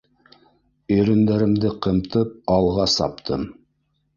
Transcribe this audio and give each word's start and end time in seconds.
Ирендәремде 0.95 1.73
ҡымтып, 1.87 2.35
алға 2.57 2.89
саптым. 2.99 3.45